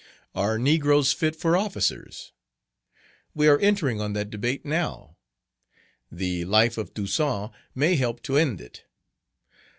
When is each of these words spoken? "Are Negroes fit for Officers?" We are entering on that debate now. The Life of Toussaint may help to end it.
"Are 0.33 0.57
Negroes 0.57 1.13
fit 1.13 1.35
for 1.35 1.55
Officers?" 1.55 2.31
We 3.35 3.47
are 3.47 3.59
entering 3.59 4.01
on 4.01 4.13
that 4.13 4.31
debate 4.31 4.65
now. 4.65 5.15
The 6.11 6.43
Life 6.43 6.75
of 6.79 6.95
Toussaint 6.95 7.51
may 7.75 7.97
help 7.97 8.23
to 8.23 8.35
end 8.35 8.61
it. 8.61 8.85